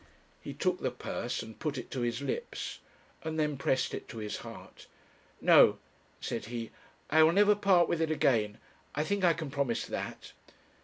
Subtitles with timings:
[0.41, 2.79] He took the purse, and put it to his lips,
[3.21, 4.87] and then pressed it to his heart.
[5.39, 5.77] 'No,'
[6.19, 6.71] said he,
[7.11, 8.57] 'I will never part with it again.
[8.95, 10.33] I think I can promise that.'